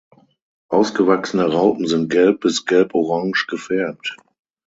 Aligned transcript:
Ausgewachsene 0.69 1.45
Raupen 1.45 1.85
sind 1.85 2.09
gelb 2.09 2.39
bis 2.39 2.65
gelborange 2.65 3.45
gefärbt. 3.47 4.17